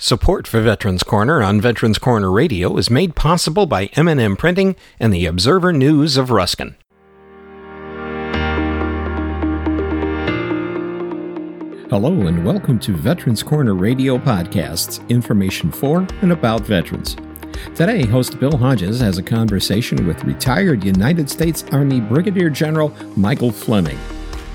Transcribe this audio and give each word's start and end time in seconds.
Support 0.00 0.46
for 0.46 0.60
Veterans 0.60 1.02
Corner 1.02 1.42
on 1.42 1.60
Veterans 1.60 1.98
Corner 1.98 2.30
Radio 2.30 2.76
is 2.76 2.88
made 2.88 3.16
possible 3.16 3.66
by 3.66 3.86
M&M 3.94 4.36
Printing 4.36 4.76
and 5.00 5.12
the 5.12 5.26
Observer 5.26 5.72
News 5.72 6.16
of 6.16 6.30
Ruskin. 6.30 6.76
Hello 11.90 12.12
and 12.28 12.44
welcome 12.44 12.78
to 12.78 12.92
Veterans 12.92 13.42
Corner 13.42 13.74
Radio 13.74 14.18
Podcasts, 14.18 15.06
information 15.08 15.72
for 15.72 16.06
and 16.22 16.30
about 16.30 16.60
veterans. 16.60 17.16
Today, 17.74 18.06
host 18.06 18.38
Bill 18.38 18.56
Hodges 18.56 19.00
has 19.00 19.18
a 19.18 19.22
conversation 19.22 20.06
with 20.06 20.22
retired 20.22 20.84
United 20.84 21.28
States 21.28 21.64
Army 21.72 22.00
Brigadier 22.00 22.50
General 22.50 22.94
Michael 23.16 23.50
Fleming, 23.50 23.98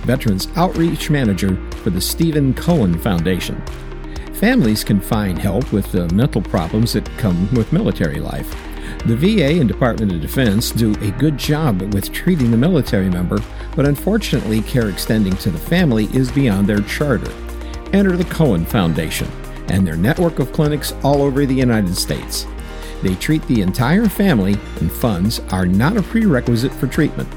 Veterans 0.04 0.48
Outreach 0.56 1.10
Manager 1.10 1.58
for 1.80 1.90
the 1.90 2.00
Stephen 2.00 2.54
Cohen 2.54 2.98
Foundation. 2.98 3.62
Families 4.44 4.84
can 4.84 5.00
find 5.00 5.40
help 5.40 5.72
with 5.72 5.90
the 5.94 6.10
mental 6.10 6.42
problems 6.42 6.92
that 6.92 7.10
come 7.18 7.50
with 7.54 7.72
military 7.72 8.20
life. 8.20 8.54
The 9.06 9.16
VA 9.16 9.62
and 9.62 9.70
Department 9.70 10.12
of 10.12 10.20
Defense 10.20 10.70
do 10.70 10.92
a 10.96 11.12
good 11.12 11.38
job 11.38 11.82
with 11.94 12.12
treating 12.12 12.52
the 12.52 12.58
military 12.58 13.10
member, 13.10 13.40
but 13.74 13.86
unfortunately, 13.86 14.60
care 14.64 14.90
extending 14.90 15.34
to 15.38 15.50
the 15.50 15.58
family 15.58 16.10
is 16.14 16.30
beyond 16.30 16.68
their 16.68 16.82
charter. 16.82 17.32
Enter 17.94 18.18
the 18.18 18.26
Cohen 18.26 18.66
Foundation 18.66 19.30
and 19.70 19.88
their 19.88 19.96
network 19.96 20.40
of 20.40 20.52
clinics 20.52 20.92
all 21.06 21.22
over 21.22 21.46
the 21.46 21.56
United 21.56 21.96
States. 21.96 22.46
They 23.02 23.16
treat 23.16 23.44
the 23.44 23.62
entire 23.62 24.10
family, 24.10 24.58
and 24.82 24.92
funds 24.92 25.40
are 25.52 25.66
not 25.66 25.96
a 25.96 26.04
prerequisite 26.04 26.74
for 26.74 26.88
treatment. 26.88 27.30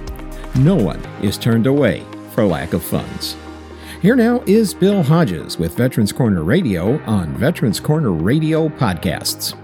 No 0.56 0.74
one 0.74 1.04
is 1.22 1.38
turned 1.38 1.68
away 1.68 2.04
for 2.32 2.44
lack 2.44 2.72
of 2.72 2.82
funds. 2.82 3.36
Here 4.02 4.14
now 4.14 4.42
is 4.46 4.74
Bill 4.74 5.02
Hodges 5.02 5.58
with 5.58 5.74
Veterans 5.74 6.12
Corner 6.12 6.44
Radio 6.44 7.02
on 7.04 7.34
Veterans 7.36 7.80
Corner 7.80 8.12
Radio 8.12 8.68
Podcasts. 8.68 9.54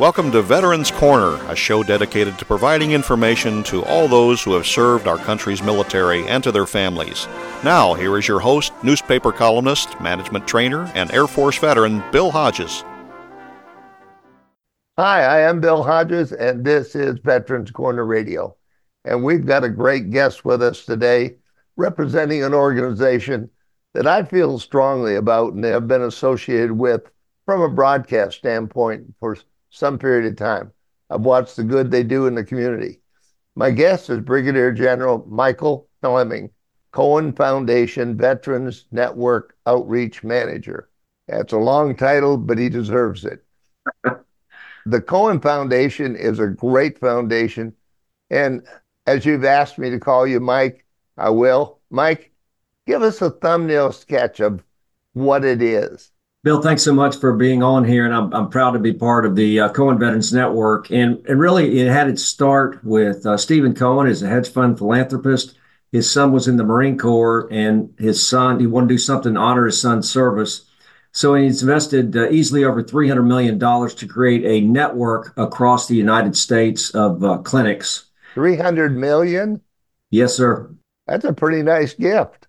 Welcome 0.00 0.32
to 0.32 0.40
Veterans 0.40 0.90
Corner, 0.90 1.34
a 1.50 1.54
show 1.54 1.82
dedicated 1.82 2.38
to 2.38 2.46
providing 2.46 2.92
information 2.92 3.62
to 3.64 3.84
all 3.84 4.08
those 4.08 4.42
who 4.42 4.54
have 4.54 4.66
served 4.66 5.06
our 5.06 5.18
country's 5.18 5.62
military 5.62 6.26
and 6.26 6.42
to 6.42 6.50
their 6.50 6.64
families. 6.64 7.26
Now, 7.62 7.92
here 7.92 8.16
is 8.16 8.26
your 8.26 8.40
host, 8.40 8.72
newspaper 8.82 9.30
columnist, 9.30 10.00
management 10.00 10.48
trainer, 10.48 10.90
and 10.94 11.12
Air 11.12 11.26
Force 11.26 11.58
veteran, 11.58 12.02
Bill 12.12 12.30
Hodges. 12.30 12.82
Hi, 14.96 15.22
I 15.22 15.40
am 15.40 15.60
Bill 15.60 15.82
Hodges, 15.82 16.32
and 16.32 16.64
this 16.64 16.96
is 16.96 17.18
Veterans 17.18 17.70
Corner 17.70 18.06
Radio. 18.06 18.56
And 19.04 19.22
we've 19.22 19.44
got 19.44 19.64
a 19.64 19.68
great 19.68 20.08
guest 20.08 20.46
with 20.46 20.62
us 20.62 20.86
today, 20.86 21.36
representing 21.76 22.42
an 22.42 22.54
organization 22.54 23.50
that 23.92 24.06
I 24.06 24.22
feel 24.22 24.58
strongly 24.58 25.16
about 25.16 25.52
and 25.52 25.62
have 25.64 25.86
been 25.86 26.04
associated 26.04 26.72
with 26.72 27.02
from 27.44 27.60
a 27.60 27.68
broadcast 27.68 28.38
standpoint 28.38 29.04
for 29.20 29.36
some 29.70 29.98
period 29.98 30.30
of 30.30 30.36
time. 30.36 30.72
I've 31.08 31.22
watched 31.22 31.56
the 31.56 31.64
good 31.64 31.90
they 31.90 32.02
do 32.02 32.26
in 32.26 32.34
the 32.34 32.44
community. 32.44 33.00
My 33.56 33.70
guest 33.70 34.10
is 34.10 34.20
Brigadier 34.20 34.72
General 34.72 35.24
Michael 35.28 35.88
Fleming, 36.00 36.50
Cohen 36.92 37.32
Foundation 37.32 38.16
Veterans 38.16 38.86
Network 38.90 39.56
Outreach 39.66 40.22
Manager. 40.22 40.88
That's 41.26 41.52
a 41.52 41.58
long 41.58 41.96
title, 41.96 42.36
but 42.36 42.58
he 42.58 42.68
deserves 42.68 43.24
it. 43.24 43.44
the 44.86 45.00
Cohen 45.00 45.40
Foundation 45.40 46.16
is 46.16 46.38
a 46.38 46.48
great 46.48 46.98
foundation. 46.98 47.72
And 48.30 48.66
as 49.06 49.24
you've 49.24 49.44
asked 49.44 49.78
me 49.78 49.90
to 49.90 50.00
call 50.00 50.26
you 50.26 50.40
Mike, 50.40 50.84
I 51.16 51.30
will. 51.30 51.80
Mike, 51.90 52.32
give 52.86 53.02
us 53.02 53.20
a 53.20 53.30
thumbnail 53.30 53.92
sketch 53.92 54.40
of 54.40 54.64
what 55.12 55.44
it 55.44 55.62
is. 55.62 56.12
Bill, 56.42 56.62
thanks 56.62 56.82
so 56.82 56.94
much 56.94 57.18
for 57.18 57.34
being 57.34 57.62
on 57.62 57.84
here, 57.84 58.06
and 58.06 58.14
I'm, 58.14 58.32
I'm 58.32 58.48
proud 58.48 58.70
to 58.70 58.78
be 58.78 58.94
part 58.94 59.26
of 59.26 59.36
the 59.36 59.60
uh, 59.60 59.68
Cohen 59.68 59.98
Veterans 59.98 60.32
Network. 60.32 60.90
And, 60.90 61.22
and 61.26 61.38
really, 61.38 61.80
it 61.80 61.88
had 61.88 62.08
its 62.08 62.22
start 62.22 62.82
with 62.82 63.26
uh, 63.26 63.36
Stephen 63.36 63.74
Cohen 63.74 64.06
as 64.06 64.22
a 64.22 64.28
hedge 64.28 64.48
fund 64.48 64.78
philanthropist. 64.78 65.58
His 65.92 66.10
son 66.10 66.32
was 66.32 66.48
in 66.48 66.56
the 66.56 66.64
Marine 66.64 66.96
Corps, 66.96 67.46
and 67.50 67.92
his 67.98 68.26
son, 68.26 68.58
he 68.58 68.66
wanted 68.66 68.88
to 68.88 68.94
do 68.94 68.98
something 68.98 69.34
to 69.34 69.40
honor 69.40 69.66
his 69.66 69.78
son's 69.78 70.10
service. 70.10 70.64
So 71.12 71.34
he's 71.34 71.60
invested 71.60 72.16
uh, 72.16 72.30
easily 72.30 72.64
over 72.64 72.82
$300 72.82 73.26
million 73.26 73.58
to 73.58 74.06
create 74.06 74.44
a 74.46 74.66
network 74.66 75.34
across 75.36 75.88
the 75.88 75.96
United 75.96 76.34
States 76.34 76.88
of 76.94 77.22
uh, 77.22 77.38
clinics. 77.38 78.06
300 78.32 78.96
million? 78.96 79.60
Yes, 80.08 80.36
sir. 80.36 80.74
That's 81.06 81.26
a 81.26 81.34
pretty 81.34 81.62
nice 81.62 81.92
gift. 81.92 82.46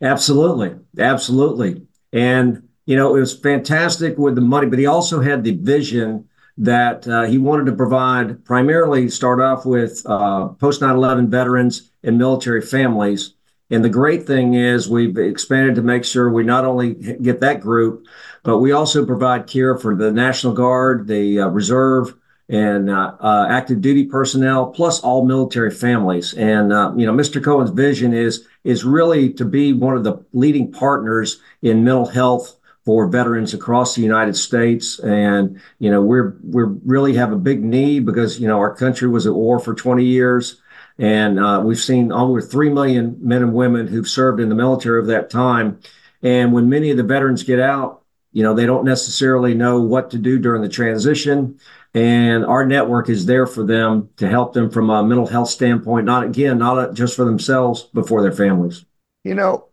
Absolutely. 0.00 0.76
Absolutely. 0.98 1.84
And 2.12 2.68
you 2.86 2.96
know, 2.96 3.16
it 3.16 3.20
was 3.20 3.38
fantastic 3.38 4.18
with 4.18 4.34
the 4.34 4.40
money, 4.40 4.66
but 4.66 4.78
he 4.78 4.86
also 4.86 5.20
had 5.20 5.42
the 5.42 5.52
vision 5.52 6.28
that 6.56 7.06
uh, 7.08 7.22
he 7.22 7.38
wanted 7.38 7.66
to 7.66 7.72
provide 7.72 8.44
primarily 8.44 9.08
start 9.08 9.40
off 9.40 9.66
with 9.66 10.02
uh, 10.06 10.48
post 10.48 10.80
9 10.80 10.94
11 10.94 11.30
veterans 11.30 11.90
and 12.02 12.18
military 12.18 12.62
families. 12.62 13.34
And 13.70 13.82
the 13.82 13.88
great 13.88 14.26
thing 14.26 14.54
is, 14.54 14.88
we've 14.88 15.16
expanded 15.16 15.74
to 15.76 15.82
make 15.82 16.04
sure 16.04 16.30
we 16.30 16.44
not 16.44 16.64
only 16.64 16.94
get 16.94 17.40
that 17.40 17.60
group, 17.60 18.06
but 18.42 18.58
we 18.58 18.72
also 18.72 19.06
provide 19.06 19.46
care 19.46 19.76
for 19.76 19.96
the 19.96 20.12
National 20.12 20.52
Guard, 20.52 21.08
the 21.08 21.40
uh, 21.40 21.48
Reserve, 21.48 22.14
and 22.50 22.90
uh, 22.90 23.16
uh, 23.20 23.46
active 23.48 23.80
duty 23.80 24.04
personnel, 24.04 24.66
plus 24.66 25.00
all 25.00 25.24
military 25.24 25.70
families. 25.70 26.34
And 26.34 26.72
uh, 26.72 26.92
you 26.94 27.06
know, 27.06 27.12
Mr. 27.12 27.42
Cohen's 27.42 27.70
vision 27.70 28.12
is 28.12 28.46
is 28.64 28.84
really 28.84 29.32
to 29.32 29.44
be 29.46 29.72
one 29.72 29.96
of 29.96 30.04
the 30.04 30.22
leading 30.34 30.70
partners 30.70 31.40
in 31.62 31.84
mental 31.84 32.06
health 32.06 32.56
for 32.84 33.08
veterans 33.08 33.54
across 33.54 33.94
the 33.94 34.02
United 34.02 34.36
States. 34.36 34.98
And, 35.00 35.60
you 35.78 35.90
know, 35.90 36.02
we're, 36.02 36.36
we're 36.42 36.76
really 36.84 37.14
have 37.14 37.32
a 37.32 37.36
big 37.36 37.64
need 37.64 38.04
because, 38.04 38.38
you 38.38 38.46
know, 38.46 38.58
our 38.58 38.74
country 38.74 39.08
was 39.08 39.26
at 39.26 39.34
war 39.34 39.58
for 39.58 39.74
20 39.74 40.04
years. 40.04 40.60
And 40.98 41.40
uh, 41.40 41.62
we've 41.64 41.78
seen 41.78 42.12
over 42.12 42.40
3 42.40 42.70
million 42.70 43.16
men 43.20 43.42
and 43.42 43.54
women 43.54 43.86
who've 43.86 44.08
served 44.08 44.40
in 44.40 44.48
the 44.48 44.54
military 44.54 45.00
of 45.00 45.06
that 45.06 45.30
time. 45.30 45.80
And 46.22 46.52
when 46.52 46.68
many 46.68 46.90
of 46.90 46.96
the 46.96 47.02
veterans 47.02 47.42
get 47.42 47.58
out, 47.58 48.02
you 48.32 48.42
know, 48.42 48.54
they 48.54 48.66
don't 48.66 48.84
necessarily 48.84 49.54
know 49.54 49.80
what 49.80 50.10
to 50.10 50.18
do 50.18 50.38
during 50.38 50.62
the 50.62 50.68
transition. 50.68 51.58
And 51.94 52.44
our 52.44 52.66
network 52.66 53.08
is 53.08 53.26
there 53.26 53.46
for 53.46 53.64
them 53.64 54.08
to 54.16 54.28
help 54.28 54.52
them 54.52 54.70
from 54.70 54.90
a 54.90 55.04
mental 55.04 55.26
health 55.26 55.48
standpoint, 55.48 56.06
not 56.06 56.24
again, 56.24 56.58
not 56.58 56.94
just 56.94 57.14
for 57.14 57.24
themselves, 57.24 57.88
but 57.94 58.08
for 58.08 58.20
their 58.20 58.32
families. 58.32 58.84
You 59.22 59.34
know, 59.34 59.68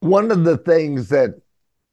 one 0.00 0.30
of 0.30 0.44
the 0.44 0.56
things 0.56 1.08
that 1.08 1.40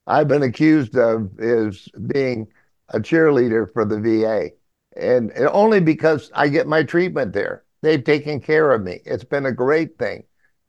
I've 0.05 0.27
been 0.27 0.43
accused 0.43 0.97
of 0.97 1.31
is 1.39 1.87
being 2.07 2.47
a 2.89 2.99
cheerleader 2.99 3.71
for 3.71 3.85
the 3.85 3.99
VA. 3.99 4.51
And 4.95 5.31
only 5.51 5.79
because 5.79 6.29
I 6.33 6.49
get 6.49 6.67
my 6.67 6.83
treatment 6.83 7.33
there. 7.33 7.63
They've 7.81 8.03
taken 8.03 8.39
care 8.39 8.71
of 8.71 8.81
me. 8.83 8.99
It's 9.05 9.23
been 9.23 9.45
a 9.45 9.51
great 9.51 9.97
thing. 9.97 10.23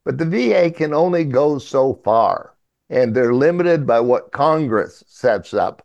But 0.05 0.19
the 0.19 0.25
VA 0.25 0.71
can 0.71 0.95
only 0.95 1.25
go 1.25 1.59
so 1.59 2.01
far. 2.05 2.55
And 2.91 3.15
they're 3.15 3.35
limited 3.35 3.87
by 3.87 4.01
what 4.01 4.33
Congress 4.33 5.03
sets 5.07 5.53
up. 5.53 5.85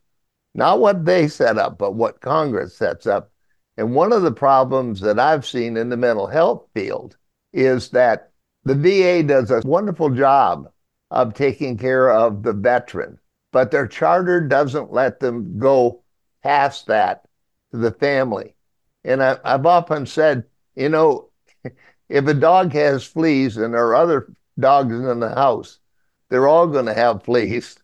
Not 0.54 0.80
what 0.80 1.06
they 1.06 1.28
set 1.28 1.58
up, 1.58 1.78
but 1.78 1.96
what 1.96 2.22
Congress 2.22 2.76
sets 2.76 3.08
up. 3.08 3.32
And 3.78 3.96
one 3.96 4.12
of 4.12 4.24
the 4.24 4.32
problems 4.32 5.00
that 5.02 5.20
I've 5.20 5.46
seen 5.46 5.78
in 5.78 5.90
the 5.90 5.98
mental 5.98 6.28
health 6.28 6.68
field 6.74 7.18
is 7.54 7.90
that 7.92 8.32
the 8.64 8.76
VA 8.76 9.24
does 9.24 9.52
a 9.52 9.62
wonderful 9.66 10.10
job 10.10 10.70
of 11.12 11.34
taking 11.34 11.78
care 11.78 12.12
of 12.12 12.44
the 12.44 12.54
veteran 12.54 13.18
but 13.52 13.72
their 13.72 13.88
charter 13.88 14.42
doesn't 14.42 14.92
let 14.92 15.20
them 15.20 15.58
go 15.58 16.04
past 16.44 16.88
that 16.88 17.24
to 17.72 17.78
the 17.78 17.92
family. 17.92 18.56
And 19.04 19.24
I, 19.24 19.38
have 19.44 19.66
often 19.66 20.06
said, 20.06 20.44
you 20.76 20.90
know, 20.90 21.30
if 22.10 22.28
a 22.28 22.34
dog 22.34 22.74
has 22.74 23.06
fleas 23.06 23.58
and 23.58 23.74
there 23.74 23.88
are 23.88 23.96
other 23.96 24.34
dogs 24.60 24.94
in 24.94 25.20
the 25.20 25.34
house, 25.34 25.80
they're 26.30 26.48
all 26.48 26.68
going 26.68 26.86
to 26.86 26.94
have 26.94 27.24
fleas. 27.24 27.78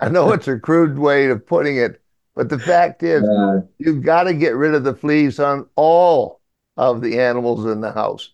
I 0.00 0.08
know 0.08 0.32
it's 0.32 0.48
a 0.48 0.58
crude 0.58 0.98
way 0.98 1.26
of 1.26 1.46
putting 1.46 1.76
it, 1.76 2.00
but 2.34 2.48
the 2.48 2.58
fact 2.58 3.02
is, 3.02 3.24
uh, 3.24 3.62
you've 3.78 4.04
got 4.04 4.24
to 4.24 4.34
get 4.34 4.54
rid 4.54 4.74
of 4.74 4.84
the 4.84 4.94
fleas 4.94 5.40
on 5.40 5.66
all 5.74 6.40
of 6.76 7.00
the 7.00 7.18
animals 7.20 7.66
in 7.66 7.80
the 7.80 7.92
house. 7.92 8.30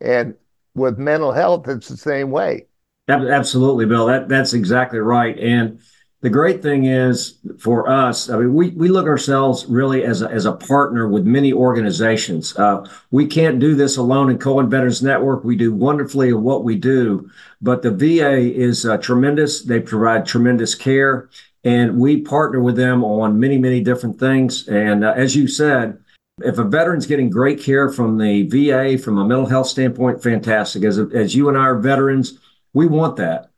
And 0.00 0.34
with 0.74 0.98
mental 0.98 1.32
health, 1.32 1.68
it's 1.68 1.88
the 1.88 1.96
same 1.96 2.30
way. 2.30 2.66
Absolutely, 3.08 3.86
Bill. 3.86 4.06
That 4.06 4.28
that's 4.28 4.54
exactly 4.54 4.98
right. 4.98 5.38
And 5.38 5.78
the 6.24 6.30
great 6.30 6.62
thing 6.62 6.86
is 6.86 7.34
for 7.58 7.86
us, 7.86 8.30
I 8.30 8.38
mean, 8.38 8.54
we, 8.54 8.70
we 8.70 8.88
look 8.88 9.06
ourselves 9.06 9.66
really 9.66 10.04
as 10.04 10.22
a, 10.22 10.30
as 10.30 10.46
a 10.46 10.54
partner 10.54 11.06
with 11.06 11.26
many 11.26 11.52
organizations. 11.52 12.56
Uh, 12.56 12.88
we 13.10 13.26
can't 13.26 13.58
do 13.58 13.74
this 13.74 13.98
alone 13.98 14.30
in 14.30 14.38
Cohen 14.38 14.70
Veterans 14.70 15.02
Network. 15.02 15.44
We 15.44 15.54
do 15.54 15.74
wonderfully 15.74 16.30
in 16.30 16.42
what 16.42 16.64
we 16.64 16.76
do, 16.76 17.30
but 17.60 17.82
the 17.82 17.90
VA 17.90 18.38
is 18.38 18.86
uh, 18.86 18.96
tremendous. 18.96 19.64
They 19.64 19.80
provide 19.80 20.24
tremendous 20.24 20.74
care, 20.74 21.28
and 21.62 21.98
we 21.98 22.22
partner 22.22 22.62
with 22.62 22.76
them 22.76 23.04
on 23.04 23.38
many, 23.38 23.58
many 23.58 23.82
different 23.82 24.18
things. 24.18 24.66
And 24.66 25.04
uh, 25.04 25.12
as 25.14 25.36
you 25.36 25.46
said, 25.46 25.98
if 26.38 26.56
a 26.56 26.64
veteran's 26.64 27.06
getting 27.06 27.28
great 27.28 27.60
care 27.60 27.90
from 27.90 28.16
the 28.16 28.48
VA 28.48 28.96
from 28.96 29.18
a 29.18 29.26
mental 29.26 29.44
health 29.44 29.66
standpoint, 29.66 30.22
fantastic. 30.22 30.84
As, 30.84 30.96
as 30.96 31.34
you 31.34 31.50
and 31.50 31.58
I 31.58 31.64
are 31.64 31.78
veterans, 31.78 32.38
we 32.72 32.86
want 32.86 33.16
that. 33.16 33.50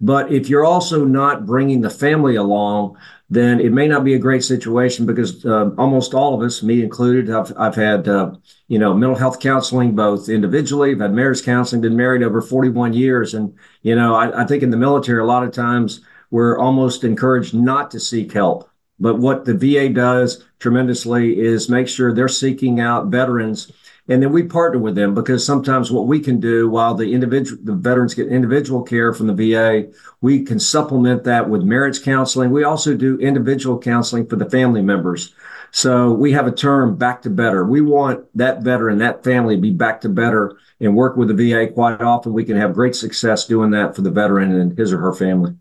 But 0.00 0.32
if 0.32 0.48
you're 0.48 0.64
also 0.64 1.04
not 1.04 1.44
bringing 1.44 1.80
the 1.80 1.90
family 1.90 2.36
along, 2.36 2.96
then 3.30 3.60
it 3.60 3.72
may 3.72 3.88
not 3.88 4.04
be 4.04 4.14
a 4.14 4.18
great 4.18 4.44
situation 4.44 5.04
because 5.04 5.44
uh, 5.44 5.70
almost 5.76 6.14
all 6.14 6.34
of 6.34 6.40
us, 6.40 6.62
me 6.62 6.82
included, 6.82 7.30
I've, 7.30 7.52
I've 7.58 7.74
had, 7.74 8.08
uh, 8.08 8.32
you 8.68 8.78
know, 8.78 8.94
mental 8.94 9.18
health 9.18 9.40
counseling, 9.40 9.94
both 9.94 10.28
individually, 10.28 10.92
I've 10.92 11.00
had 11.00 11.12
marriage 11.12 11.44
counseling, 11.44 11.82
been 11.82 11.96
married 11.96 12.22
over 12.22 12.40
41 12.40 12.94
years. 12.94 13.34
And, 13.34 13.54
you 13.82 13.96
know, 13.96 14.14
I, 14.14 14.42
I 14.42 14.46
think 14.46 14.62
in 14.62 14.70
the 14.70 14.76
military, 14.76 15.20
a 15.20 15.26
lot 15.26 15.42
of 15.42 15.52
times 15.52 16.00
we're 16.30 16.58
almost 16.58 17.04
encouraged 17.04 17.54
not 17.54 17.90
to 17.90 18.00
seek 18.00 18.32
help. 18.32 18.70
But 19.00 19.18
what 19.18 19.44
the 19.44 19.54
VA 19.54 19.88
does 19.88 20.44
tremendously 20.58 21.38
is 21.38 21.68
make 21.68 21.88
sure 21.88 22.12
they're 22.12 22.28
seeking 22.28 22.80
out 22.80 23.08
veterans 23.08 23.70
and 24.08 24.22
then 24.22 24.32
we 24.32 24.42
partner 24.42 24.78
with 24.78 24.94
them 24.94 25.14
because 25.14 25.44
sometimes 25.44 25.90
what 25.90 26.06
we 26.06 26.18
can 26.18 26.40
do 26.40 26.68
while 26.70 26.94
the 26.94 27.12
individual 27.12 27.60
the 27.62 27.74
veterans 27.74 28.14
get 28.14 28.28
individual 28.28 28.82
care 28.82 29.12
from 29.12 29.26
the 29.26 29.34
VA, 29.34 29.92
we 30.22 30.42
can 30.42 30.58
supplement 30.58 31.24
that 31.24 31.48
with 31.48 31.62
marriage 31.62 32.02
counseling. 32.02 32.50
We 32.50 32.64
also 32.64 32.94
do 32.94 33.18
individual 33.18 33.78
counseling 33.78 34.26
for 34.26 34.36
the 34.36 34.48
family 34.48 34.80
members. 34.80 35.34
So 35.70 36.12
we 36.12 36.32
have 36.32 36.46
a 36.46 36.52
term 36.52 36.96
back 36.96 37.20
to 37.22 37.30
better. 37.30 37.66
We 37.66 37.82
want 37.82 38.24
that 38.34 38.62
veteran, 38.62 38.98
that 38.98 39.22
family 39.22 39.56
to 39.56 39.60
be 39.60 39.72
back 39.72 40.00
to 40.00 40.08
better 40.08 40.56
and 40.80 40.96
work 40.96 41.16
with 41.16 41.28
the 41.28 41.34
VA 41.34 41.70
quite 41.70 42.00
often. 42.00 42.32
We 42.32 42.44
can 42.44 42.56
have 42.56 42.72
great 42.72 42.96
success 42.96 43.46
doing 43.46 43.70
that 43.72 43.94
for 43.94 44.00
the 44.00 44.10
veteran 44.10 44.58
and 44.58 44.76
his 44.78 44.92
or 44.92 44.98
her 44.98 45.12
family. 45.12 45.54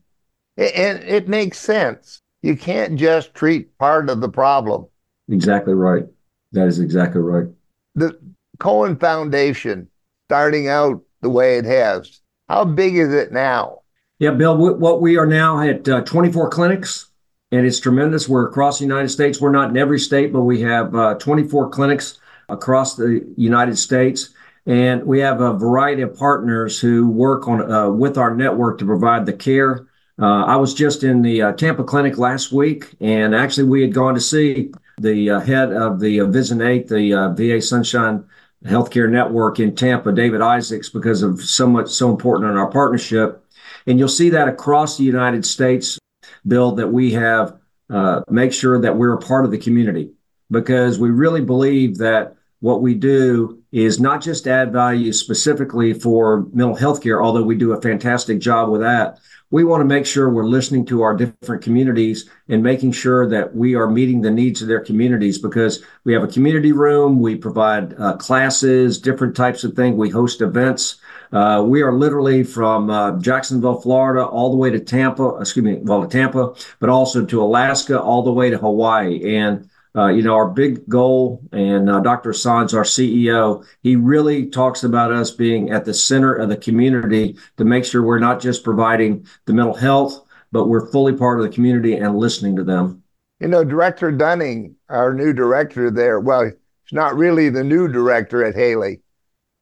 And 0.56 1.04
it 1.04 1.28
makes 1.28 1.60
sense. 1.60 2.22
You 2.42 2.56
can't 2.56 2.96
just 2.98 3.34
treat 3.34 3.78
part 3.78 4.10
of 4.10 4.22
the 4.22 4.30
problem. 4.30 4.88
Exactly 5.28 5.74
right. 5.74 6.06
That 6.54 6.68
is 6.68 6.80
exactly 6.80 7.20
right. 7.20 7.48
The 7.96 8.18
Cohen 8.60 8.98
Foundation 8.98 9.88
starting 10.28 10.68
out 10.68 11.02
the 11.22 11.30
way 11.30 11.58
it 11.58 11.66
has, 11.66 12.22
how 12.50 12.66
big 12.66 12.96
is 12.96 13.14
it 13.14 13.32
now? 13.32 13.80
Yeah, 14.20 14.32
Bill, 14.32 14.58
what 14.58 15.02
we 15.02 15.18
are 15.18 15.26
now 15.26 15.62
at 15.62 15.88
uh, 15.88 16.02
24 16.02 16.50
clinics, 16.50 17.10
and 17.52 17.66
it's 17.66 17.80
tremendous. 17.80 18.28
We're 18.28 18.48
across 18.48 18.80
the 18.80 18.86
United 18.86 19.10
States. 19.10 19.40
We're 19.40 19.52
not 19.52 19.70
in 19.70 19.78
every 19.78 20.00
state, 20.00 20.34
but 20.34 20.42
we 20.42 20.62
have 20.62 20.96
uh, 20.96 21.16
24 21.16 21.70
clinics 21.70 22.20
across 22.50 22.96
the 22.96 23.26
United 23.38 23.78
States. 23.78 24.30
And 24.66 25.04
we 25.06 25.20
have 25.20 25.40
a 25.40 25.54
variety 25.54 26.02
of 26.02 26.18
partners 26.18 26.80
who 26.80 27.10
work 27.10 27.48
on 27.48 27.72
uh, 27.72 27.90
with 27.90 28.18
our 28.18 28.36
network 28.36 28.80
to 28.80 28.86
provide 28.86 29.26
the 29.26 29.34
care. 29.34 29.88
Uh, 30.20 30.44
I 30.46 30.56
was 30.56 30.74
just 30.74 31.04
in 31.04 31.22
the 31.22 31.42
uh, 31.42 31.52
Tampa 31.54 31.84
clinic 31.84 32.18
last 32.18 32.52
week, 32.52 32.96
and 33.00 33.36
actually 33.36 33.70
we 33.70 33.82
had 33.82 33.94
gone 33.94 34.16
to 34.16 34.20
see 34.20 34.72
the 34.98 35.30
uh, 35.30 35.40
head 35.40 35.72
of 35.72 36.00
the 36.00 36.20
VISN 36.22 36.62
8, 36.62 36.88
the 36.88 37.34
VA 37.38 37.62
Sunshine 37.62 38.26
healthcare 38.66 39.10
network 39.10 39.60
in 39.60 39.76
Tampa, 39.76 40.12
David 40.12 40.42
Isaacks, 40.42 40.90
because 40.90 41.22
of 41.22 41.42
so 41.42 41.68
much 41.68 41.90
so 41.90 42.10
important 42.10 42.50
in 42.50 42.58
our 42.58 42.70
partnership. 42.70 43.44
And 43.86 44.00
you'll 44.00 44.10
see 44.10 44.30
that 44.32 44.48
across 44.48 44.98
the 44.98 45.04
United 45.04 45.46
States, 45.46 45.98
Bill, 46.46 46.74
that 46.74 46.88
we 46.88 47.14
have 47.14 47.60
uh, 47.90 48.22
make 48.30 48.52
sure 48.52 48.80
that 48.82 48.96
we're 48.96 49.14
a 49.14 49.20
part 49.20 49.46
of 49.46 49.52
the 49.52 49.58
community 49.58 50.12
because 50.52 51.00
we 51.00 51.10
really 51.10 51.42
believe 51.42 51.98
that 51.98 52.36
what 52.60 52.82
we 52.82 52.94
do 52.94 53.57
is 53.72 54.00
not 54.00 54.22
just 54.22 54.48
add 54.48 54.72
value 54.72 55.12
specifically 55.12 55.94
for 55.94 56.46
mental 56.54 56.76
health 56.76 57.02
care, 57.02 57.22
although 57.22 57.44
we 57.44 57.56
do 57.56 57.74
a 57.74 57.82
fantastic 57.82 58.40
job 58.40 58.70
with 58.70 58.82
that, 58.82 59.20
we 59.50 59.64
want 59.64 59.80
to 59.82 59.86
make 59.86 60.06
sure 60.06 60.30
we're 60.30 60.46
listening 60.46 60.86
to 60.86 61.02
our 61.02 61.16
different 61.16 61.64
communities 61.64 62.30
and 62.50 62.62
making 62.62 62.92
sure 62.92 63.30
that 63.30 63.56
we 63.56 63.76
are 63.76 63.90
meeting 63.90 64.22
the 64.22 64.32
needs 64.32 64.62
of 64.62 64.68
their 64.68 64.84
communities 64.84 65.38
because 65.38 65.84
we 66.04 66.12
have 66.14 66.24
a 66.24 66.28
community 66.28 66.74
room, 66.74 67.22
we 67.22 67.36
provide 67.36 67.98
uh, 67.98 68.18
classes, 68.18 69.00
different 69.00 69.36
types 69.36 69.64
of 69.64 69.74
things, 69.74 69.96
we 69.96 70.10
host 70.10 70.42
events. 70.42 70.98
Uh, 71.32 71.64
we 71.66 71.82
are 71.82 71.94
literally 71.94 72.44
from 72.44 72.90
uh, 72.90 73.18
Jacksonville, 73.20 73.80
Florida, 73.80 74.26
all 74.26 74.50
the 74.52 74.58
way 74.58 74.70
to 74.70 74.80
Tampa, 74.80 75.38
excuse 75.40 75.64
me, 75.64 75.76
well, 75.82 76.02
to 76.02 76.08
Tampa, 76.08 76.54
but 76.80 76.90
also 76.90 77.26
to 77.26 77.42
Alaska, 77.42 78.00
all 78.00 78.24
the 78.24 78.32
way 78.32 78.50
to 78.50 78.58
Hawaii. 78.58 79.36
And 79.38 79.70
uh, 79.98 80.10
you 80.10 80.22
know, 80.22 80.36
our 80.36 80.48
big 80.48 80.88
goal, 80.88 81.42
and 81.52 81.90
uh, 81.90 82.00
Dr. 82.00 82.30
Hassan, 82.30 82.64
our 82.76 82.84
CEO, 82.84 83.66
he 83.82 83.96
really 83.96 84.46
talks 84.46 84.84
about 84.84 85.12
us 85.12 85.32
being 85.32 85.72
at 85.72 85.86
the 85.86 85.94
center 85.94 86.36
of 86.36 86.50
the 86.50 86.58
community 86.58 87.36
to 87.58 87.66
make 87.66 87.84
sure 87.84 88.04
we're 88.04 88.20
not 88.20 88.40
just 88.40 88.64
providing 88.64 89.26
the 89.46 89.54
mental 89.54 89.74
health, 89.74 90.24
but 90.52 90.68
we're 90.68 90.92
fully 90.92 91.14
part 91.14 91.40
of 91.40 91.46
the 91.46 91.52
community 91.52 91.96
and 91.96 92.16
listening 92.16 92.56
to 92.56 92.64
them. 92.64 93.02
You 93.40 93.48
know, 93.48 93.64
Director 93.64 94.12
Dunning, 94.12 94.76
our 94.88 95.16
new 95.16 95.34
director 95.34 95.90
there, 95.90 96.20
well, 96.20 96.44
he's 96.44 96.94
not 96.94 97.16
really 97.16 97.50
the 97.50 97.64
new 97.64 97.88
director 97.88 98.46
at 98.46 98.56
Haley, 98.56 99.02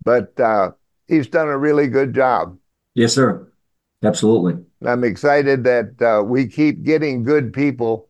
but 0.04 0.38
uh, 0.38 0.72
he's 1.08 1.28
done 1.28 1.48
a 1.48 1.58
really 1.58 1.88
good 1.88 2.14
job. 2.14 2.58
Yes, 2.94 3.14
sir. 3.14 3.48
Absolutely. 4.04 4.62
I'm 4.86 5.06
excited 5.06 5.64
that 5.64 6.02
uh, 6.02 6.24
we 6.24 6.48
keep 6.48 6.84
getting 6.84 7.24
good 7.24 7.54
people 7.54 8.10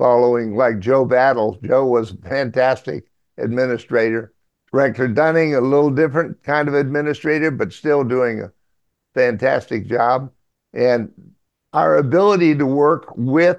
following 0.00 0.56
like 0.56 0.78
Joe 0.78 1.04
Battle. 1.04 1.58
Joe 1.62 1.84
was 1.84 2.12
a 2.12 2.16
fantastic 2.16 3.04
administrator. 3.36 4.32
Director 4.72 5.06
Dunning, 5.06 5.54
a 5.54 5.60
little 5.60 5.90
different 5.90 6.42
kind 6.42 6.68
of 6.68 6.74
administrator, 6.74 7.50
but 7.50 7.72
still 7.72 8.02
doing 8.02 8.40
a 8.40 8.52
fantastic 9.14 9.86
job. 9.86 10.30
And 10.72 11.10
our 11.74 11.98
ability 11.98 12.54
to 12.56 12.64
work 12.64 13.12
with 13.14 13.58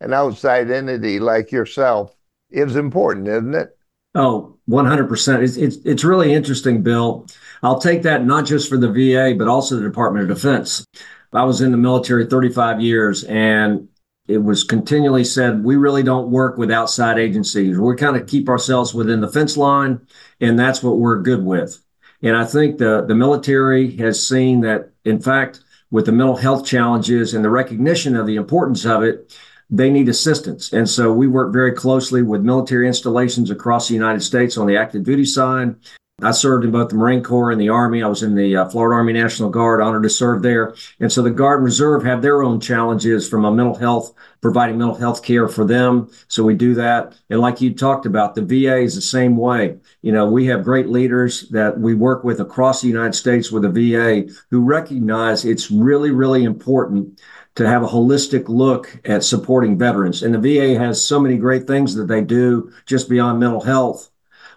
an 0.00 0.12
outside 0.12 0.70
entity 0.70 1.18
like 1.18 1.50
yourself 1.50 2.14
is 2.50 2.76
important, 2.76 3.28
isn't 3.28 3.54
it? 3.54 3.78
Oh, 4.14 4.58
100%. 4.68 5.42
It's, 5.42 5.56
it's, 5.56 5.76
it's 5.84 6.04
really 6.04 6.34
interesting, 6.34 6.82
Bill. 6.82 7.26
I'll 7.62 7.80
take 7.80 8.02
that 8.02 8.26
not 8.26 8.44
just 8.44 8.68
for 8.68 8.76
the 8.76 8.90
VA, 8.92 9.34
but 9.38 9.48
also 9.48 9.76
the 9.76 9.82
Department 9.82 10.28
of 10.28 10.36
Defense. 10.36 10.84
I 11.32 11.44
was 11.44 11.60
in 11.60 11.70
the 11.70 11.76
military 11.76 12.26
35 12.26 12.80
years, 12.80 13.22
and 13.24 13.88
it 14.30 14.38
was 14.38 14.64
continually 14.64 15.24
said 15.24 15.64
we 15.64 15.76
really 15.76 16.02
don't 16.02 16.30
work 16.30 16.56
with 16.56 16.70
outside 16.70 17.18
agencies. 17.18 17.78
We 17.78 17.96
kind 17.96 18.16
of 18.16 18.26
keep 18.26 18.48
ourselves 18.48 18.94
within 18.94 19.20
the 19.20 19.28
fence 19.28 19.56
line, 19.56 20.00
and 20.40 20.58
that's 20.58 20.82
what 20.82 20.98
we're 20.98 21.20
good 21.20 21.44
with. 21.44 21.82
And 22.22 22.36
I 22.36 22.44
think 22.44 22.78
the 22.78 23.04
the 23.06 23.14
military 23.14 23.96
has 23.96 24.26
seen 24.26 24.60
that, 24.60 24.90
in 25.04 25.20
fact, 25.20 25.60
with 25.90 26.06
the 26.06 26.12
mental 26.12 26.36
health 26.36 26.64
challenges 26.64 27.34
and 27.34 27.44
the 27.44 27.50
recognition 27.50 28.14
of 28.14 28.26
the 28.26 28.36
importance 28.36 28.84
of 28.86 29.02
it, 29.02 29.36
they 29.70 29.90
need 29.90 30.08
assistance. 30.08 30.72
And 30.72 30.88
so 30.88 31.12
we 31.12 31.26
work 31.26 31.52
very 31.52 31.72
closely 31.72 32.22
with 32.22 32.42
military 32.42 32.86
installations 32.86 33.50
across 33.50 33.88
the 33.88 33.94
United 33.94 34.20
States 34.20 34.56
on 34.56 34.66
the 34.66 34.76
active 34.76 35.04
duty 35.04 35.24
side, 35.24 35.74
I 36.22 36.32
served 36.32 36.64
in 36.64 36.70
both 36.70 36.90
the 36.90 36.96
Marine 36.96 37.22
Corps 37.22 37.50
and 37.50 37.60
the 37.60 37.68
Army. 37.68 38.02
I 38.02 38.08
was 38.08 38.22
in 38.22 38.34
the 38.34 38.56
uh, 38.56 38.68
Florida 38.68 38.96
Army 38.96 39.12
National 39.12 39.50
Guard, 39.50 39.80
honored 39.80 40.02
to 40.02 40.10
serve 40.10 40.42
there. 40.42 40.74
And 40.98 41.10
so 41.10 41.22
the 41.22 41.30
Guard 41.30 41.58
and 41.58 41.64
Reserve 41.64 42.04
have 42.04 42.22
their 42.22 42.42
own 42.42 42.60
challenges 42.60 43.28
from 43.28 43.44
a 43.44 43.52
mental 43.52 43.74
health, 43.74 44.12
providing 44.40 44.78
mental 44.78 44.96
health 44.96 45.22
care 45.22 45.48
for 45.48 45.64
them. 45.64 46.10
So 46.28 46.44
we 46.44 46.54
do 46.54 46.74
that. 46.74 47.16
And 47.30 47.40
like 47.40 47.60
you 47.60 47.74
talked 47.74 48.06
about, 48.06 48.34
the 48.34 48.42
VA 48.42 48.78
is 48.78 48.94
the 48.94 49.00
same 49.00 49.36
way. 49.36 49.78
You 50.02 50.12
know, 50.12 50.30
we 50.30 50.46
have 50.46 50.64
great 50.64 50.88
leaders 50.88 51.48
that 51.50 51.78
we 51.78 51.94
work 51.94 52.24
with 52.24 52.40
across 52.40 52.80
the 52.80 52.88
United 52.88 53.14
States 53.14 53.50
with 53.50 53.62
the 53.62 53.70
VA 53.70 54.32
who 54.50 54.62
recognize 54.62 55.44
it's 55.44 55.70
really, 55.70 56.10
really 56.10 56.44
important 56.44 57.20
to 57.56 57.66
have 57.66 57.82
a 57.82 57.88
holistic 57.88 58.48
look 58.48 59.00
at 59.04 59.24
supporting 59.24 59.76
veterans. 59.76 60.22
And 60.22 60.34
the 60.34 60.38
VA 60.38 60.78
has 60.78 61.04
so 61.04 61.18
many 61.18 61.36
great 61.36 61.66
things 61.66 61.94
that 61.94 62.06
they 62.06 62.20
do 62.20 62.72
just 62.86 63.08
beyond 63.08 63.40
mental 63.40 63.60
health 63.60 64.09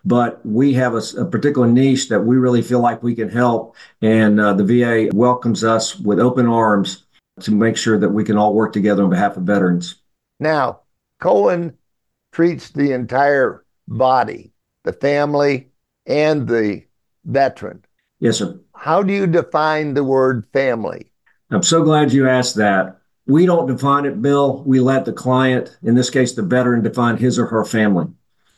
but 0.06 0.46
we 0.46 0.74
have 0.74 0.96
a, 0.96 1.02
a, 1.18 1.26
particular 1.26 1.68
niche 1.68 2.10
that 2.10 2.22
we 2.22 2.36
really 2.36 2.62
feel 2.62 2.80
like 2.80 3.02
we 3.02 3.16
can 3.16 3.30
help. 3.30 3.76
And 4.02 4.40
uh, 4.40 4.54
the 4.54 4.64
VA 4.64 5.10
welcomes 5.16 5.64
us 5.64 5.98
with 5.98 6.20
open 6.20 6.48
arms 6.48 7.06
to 7.42 7.52
make 7.52 7.78
sure 7.78 7.98
that 7.98 8.10
we 8.10 8.24
can 8.24 8.38
all 8.38 8.54
work 8.54 8.74
together 8.74 9.04
on 9.04 9.10
behalf 9.10 9.38
of 9.38 9.44
veterans. 9.44 9.96
Now, 10.40 10.82
Cohen 11.20 11.78
treats 12.32 12.70
the 12.70 12.92
entire 12.92 13.66
body, 13.88 14.52
the 14.84 14.94
family, 14.94 15.70
and 16.06 16.48
the 16.48 16.84
veteran. 17.26 17.86
Yes, 18.20 18.38
sir. 18.38 18.60
How 18.76 19.04
do 19.04 19.14
you 19.14 19.28
define 19.28 19.94
the 19.94 20.04
word 20.04 20.46
family? 20.52 21.12
I'm 21.50 21.64
so 21.64 21.84
glad 21.84 22.12
you 22.12 22.28
asked 22.28 22.56
that. 22.56 23.00
We 23.26 23.46
don't 23.46 23.68
define 23.68 24.06
it, 24.06 24.22
Bill. 24.22 24.64
We 24.64 24.82
let 24.82 25.06
the 25.06 25.14
client, 25.14 25.78
in 25.82 25.96
this 25.96 26.10
case, 26.10 26.34
the 26.34 26.42
veteran, 26.42 26.84
define 26.84 27.18
his 27.18 27.40
or 27.40 27.46
her 27.46 27.64
family. 27.64 28.08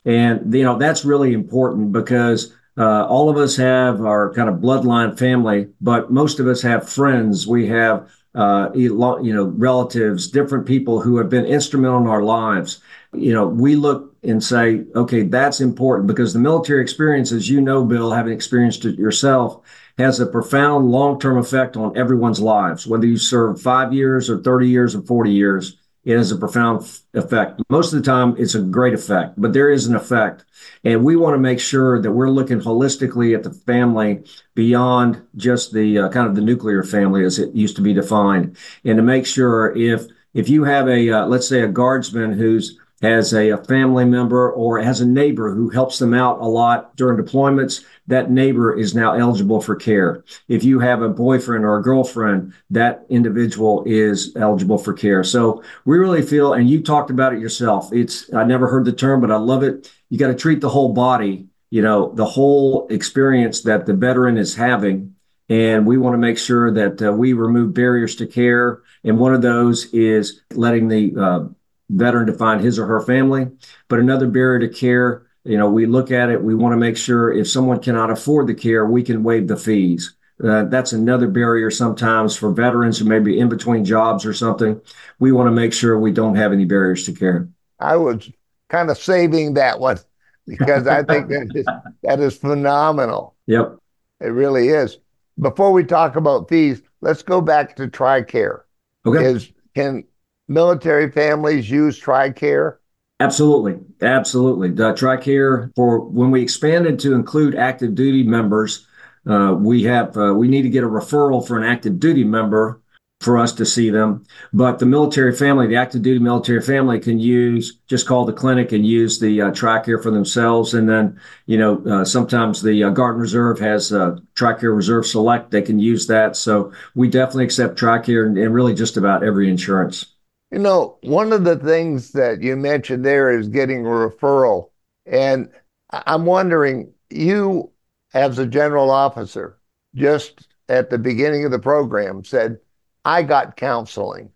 And, 0.05 0.53
you 0.53 0.63
know, 0.63 0.77
that's 0.77 1.03
really 1.03 1.33
important 1.33 1.91
because 1.91 2.53
uh, 2.77 3.05
all 3.05 3.29
of 3.29 3.37
us 3.37 3.55
have 3.57 4.01
our 4.01 4.33
kind 4.33 4.49
of 4.49 4.55
bloodline 4.55 5.17
family, 5.17 5.69
but 5.81 6.11
most 6.11 6.39
of 6.39 6.47
us 6.47 6.61
have 6.61 6.87
friends. 6.87 7.47
We 7.47 7.67
have 7.67 8.09
uh, 8.35 8.69
you 8.75 9.33
know, 9.33 9.45
relatives, 9.45 10.27
different 10.27 10.65
people 10.65 10.99
who 10.99 11.17
have 11.17 11.29
been 11.29 11.45
instrumental 11.45 12.01
in 12.01 12.07
our 12.07 12.21
lives. 12.21 12.81
You 13.13 13.33
know, 13.33 13.47
we 13.47 13.77
look 13.77 14.13
and 14.23 14.43
say, 14.43 14.83
okay, 14.93 15.21
that's 15.21 15.61
important 15.61 16.07
because 16.07 16.33
the 16.33 16.39
military 16.39 16.81
experience, 16.81 17.31
as 17.31 17.49
you 17.49 17.61
know, 17.61 17.85
Bill, 17.85 18.11
having 18.11 18.33
experienced 18.33 18.83
it 18.83 18.99
yourself, 18.99 19.61
has 19.97 20.19
a 20.19 20.25
profound 20.25 20.91
long 20.91 21.17
term 21.17 21.37
effect 21.37 21.77
on 21.77 21.97
everyone's 21.97 22.41
lives, 22.41 22.85
whether 22.85 23.05
you 23.05 23.17
serve 23.17 23.61
five 23.61 23.93
years 23.93 24.29
or 24.29 24.39
30 24.39 24.67
years 24.67 24.95
or 24.95 25.01
40 25.03 25.31
years 25.31 25.77
it 26.05 26.15
has 26.15 26.31
a 26.31 26.37
profound 26.37 26.87
effect. 27.13 27.61
Most 27.69 27.91
of 27.91 27.99
the 27.99 28.05
time, 28.05 28.35
it's 28.37 28.55
a 28.55 28.61
great 28.61 28.93
effect, 28.93 29.33
but 29.37 29.53
there 29.53 29.71
is 29.71 29.87
an 29.87 29.95
effect. 29.95 30.45
And 30.83 31.03
we 31.03 31.15
want 31.15 31.33
to 31.33 31.39
make 31.39 31.59
sure 31.59 32.01
that 32.01 32.11
we're 32.11 32.29
looking 32.29 32.59
holistically 32.59 33.35
at 33.35 33.43
the 33.43 33.51
family 33.51 34.23
beyond 34.53 35.21
just 35.35 35.73
the 35.73 35.99
uh, 35.99 36.09
kind 36.09 36.27
of 36.27 36.35
the 36.35 36.41
nuclear 36.41 36.83
family 36.83 37.25
as 37.25 37.39
it 37.39 37.53
used 37.55 37.75
to 37.77 37.81
be 37.81 37.93
defined. 37.93 38.55
And 38.83 38.97
to 38.97 39.03
make 39.03 39.25
sure 39.25 39.75
if 39.75 40.05
if 40.35 40.49
you 40.49 40.65
have 40.65 40.87
a, 40.89 41.09
uh, 41.09 41.25
let's 41.25 41.47
say, 41.47 41.61
a 41.61 41.67
guardsman 41.67 42.33
who's 42.33 42.77
has 43.01 43.33
a, 43.33 43.49
a, 43.49 43.63
family 43.65 44.05
member 44.05 44.51
or 44.51 44.79
as 44.79 45.01
a 45.01 45.05
neighbor 45.05 45.53
who 45.53 45.69
helps 45.69 45.99
them 45.99 46.13
out 46.13 46.39
a 46.39 46.45
lot 46.45 46.95
during 46.95 47.23
deployments, 47.23 47.83
that 48.07 48.31
neighbor 48.31 48.77
is 48.77 48.95
now 48.95 49.13
eligible 49.13 49.59
for 49.59 49.75
care. 49.75 50.23
If 50.47 50.63
you 50.63 50.79
have 50.79 51.01
a 51.01 51.09
boyfriend 51.09 51.65
or 51.65 51.77
a 51.77 51.83
girlfriend, 51.83 52.53
that 52.69 53.05
individual 53.09 53.83
is 53.85 54.33
eligible 54.35 54.77
for 54.77 54.93
care. 54.93 55.23
So 55.23 55.61
we 55.83 55.97
really 55.97 56.21
feel, 56.21 56.53
and 56.53 56.69
you 56.69 56.81
talked 56.81 57.09
about 57.09 57.33
it 57.33 57.39
yourself. 57.39 57.91
It's, 57.91 58.33
I 58.33 58.43
never 58.43 58.67
heard 58.67 58.85
the 58.85 58.93
term, 58.93 59.21
but 59.21 59.31
I 59.31 59.37
love 59.37 59.63
it. 59.63 59.91
You 60.09 60.17
got 60.17 60.27
to 60.27 60.35
treat 60.35 60.61
the 60.61 60.69
whole 60.69 60.93
body, 60.93 61.47
you 61.71 61.81
know, 61.81 62.13
the 62.13 62.25
whole 62.25 62.87
experience 62.89 63.61
that 63.63 63.85
the 63.85 63.93
veteran 63.93 64.37
is 64.37 64.55
having. 64.55 65.15
And 65.47 65.85
we 65.85 65.97
want 65.97 66.15
to 66.15 66.17
make 66.17 66.39
sure 66.39 66.71
that 66.71 67.01
uh, 67.01 67.11
we 67.11 67.33
remove 67.33 67.73
barriers 67.73 68.15
to 68.15 68.25
care. 68.25 68.81
And 69.03 69.19
one 69.19 69.33
of 69.33 69.43
those 69.43 69.93
is 69.93 70.41
letting 70.51 70.87
the 70.87 71.13
uh, 71.19 71.47
veteran 71.89 72.27
to 72.27 72.33
find 72.33 72.61
his 72.61 72.79
or 72.79 72.85
her 72.85 73.01
family. 73.01 73.47
But 73.87 73.99
another 73.99 74.27
barrier 74.27 74.59
to 74.59 74.69
care, 74.69 75.27
you 75.43 75.57
know, 75.57 75.69
we 75.69 75.85
look 75.85 76.11
at 76.11 76.29
it, 76.29 76.43
we 76.43 76.55
want 76.55 76.73
to 76.73 76.77
make 76.77 76.97
sure 76.97 77.31
if 77.31 77.47
someone 77.47 77.81
cannot 77.81 78.09
afford 78.11 78.47
the 78.47 78.55
care, 78.55 78.85
we 78.85 79.03
can 79.03 79.23
waive 79.23 79.47
the 79.47 79.57
fees. 79.57 80.15
Uh, 80.43 80.63
that's 80.65 80.91
another 80.91 81.27
barrier 81.27 81.71
sometimes 81.71 82.35
for 82.35 82.51
veterans 82.51 82.97
who 82.97 83.05
may 83.05 83.19
be 83.19 83.39
in 83.39 83.47
between 83.47 83.85
jobs 83.85 84.25
or 84.25 84.33
something. 84.33 84.81
We 85.19 85.31
want 85.31 85.47
to 85.47 85.51
make 85.51 85.71
sure 85.71 85.97
we 85.97 86.11
don't 86.11 86.35
have 86.35 86.51
any 86.51 86.65
barriers 86.65 87.05
to 87.05 87.13
care. 87.13 87.47
I 87.79 87.95
was 87.95 88.29
kind 88.69 88.89
of 88.89 88.97
saving 88.97 89.53
that 89.53 89.79
one 89.79 89.99
because 90.45 90.87
I 90.87 91.03
think 91.03 91.29
that 91.29 91.51
is, 91.55 91.65
that 92.03 92.19
is 92.19 92.37
phenomenal. 92.37 93.35
Yep. 93.47 93.77
It 94.21 94.27
really 94.27 94.69
is. 94.69 94.97
Before 95.39 95.71
we 95.71 95.83
talk 95.83 96.15
about 96.15 96.49
fees, 96.49 96.81
let's 97.01 97.21
go 97.21 97.39
back 97.39 97.75
to 97.77 97.87
TRICARE. 97.87 98.61
Okay. 99.05 99.25
Is 99.25 99.51
can 99.73 100.03
military 100.47 101.11
families 101.11 101.69
use 101.69 101.99
TRICARE? 101.99 102.77
Absolutely, 103.19 103.79
absolutely. 104.01 104.71
The 104.71 104.93
TRICARE 104.93 105.71
for 105.75 106.01
when 106.01 106.31
we 106.31 106.41
expanded 106.41 106.99
to 106.99 107.13
include 107.13 107.55
active 107.55 107.95
duty 107.95 108.23
members, 108.23 108.87
uh, 109.25 109.55
we 109.57 109.83
have 109.83 110.17
uh, 110.17 110.33
we 110.35 110.47
need 110.47 110.63
to 110.63 110.69
get 110.69 110.83
a 110.83 110.87
referral 110.87 111.45
for 111.45 111.57
an 111.57 111.63
active 111.63 111.99
duty 111.99 112.25
member 112.25 112.81
for 113.21 113.37
us 113.37 113.53
to 113.53 113.65
see 113.65 113.89
them. 113.89 114.25
But 114.51 114.79
the 114.79 114.85
military 114.85 115.33
family, 115.33 115.67
the 115.67 115.77
active 115.77 116.01
duty 116.01 116.19
military 116.19 116.61
family, 116.61 116.99
can 116.99 117.17
use 117.17 117.79
just 117.87 118.05
call 118.05 118.25
the 118.25 118.33
clinic 118.33 118.73
and 118.73 118.85
use 118.85 119.17
the 119.17 119.43
uh, 119.43 119.51
TRICARE 119.51 120.03
for 120.03 120.11
themselves. 120.11 120.73
And 120.73 120.89
then 120.89 121.17
you 121.45 121.57
know 121.57 121.81
uh, 121.85 122.03
sometimes 122.03 122.61
the 122.61 122.83
uh, 122.83 122.89
Guard 122.89 123.15
and 123.15 123.21
Reserve 123.21 123.59
has 123.59 123.93
uh, 123.93 124.17
TRICARE 124.35 124.75
Reserve 124.75 125.07
Select; 125.07 125.51
they 125.51 125.61
can 125.61 125.79
use 125.79 126.05
that. 126.07 126.35
So 126.35 126.73
we 126.95 127.07
definitely 127.07 127.45
accept 127.45 127.79
TRICARE 127.79 128.25
and, 128.25 128.37
and 128.37 128.53
really 128.53 128.73
just 128.73 128.97
about 128.97 129.23
every 129.23 129.49
insurance. 129.49 130.14
You 130.55 130.61
know, 130.61 130.99
one 131.01 131.33
of 131.33 131.43
the 131.43 131.57
things 131.57 132.13
that 132.13 132.41
you 132.41 132.55
mentioned 132.55 133.03
there 133.03 133.29
is 133.29 133.49
getting 133.49 133.85
a 133.85 133.89
referral. 133.89 134.69
And 135.05 135.49
I'm 135.91 136.25
wondering, 136.25 136.93
you, 137.09 137.71
as 138.13 138.39
a 138.39 138.47
general 138.47 138.89
officer, 138.89 139.59
just 139.95 140.47
at 140.69 140.89
the 140.89 140.97
beginning 140.97 141.43
of 141.43 141.51
the 141.51 141.59
program 141.59 142.23
said, 142.23 142.57
I 143.03 143.23
got 143.23 143.57
counseling. 143.57 144.29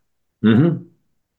Mm-hmm. 0.44 0.84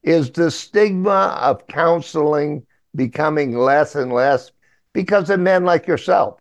Is 0.03 0.31
the 0.31 0.51
stigma 0.51 1.37
of 1.39 1.67
counseling 1.67 2.67
becoming 2.97 3.59
less 3.59 3.95
and 3.95 4.11
less 4.11 4.51
because 4.95 5.29
of 5.29 5.41
men 5.41 5.67
like 5.67 5.87
yourself 5.87 6.41